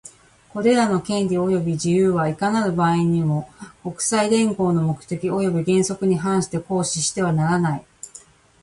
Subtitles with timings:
[0.49, 3.47] これらの権利及び自由は、いかなる場合にも、
[3.83, 7.85] 国際連合の目的及び原則に反して行使してはならない。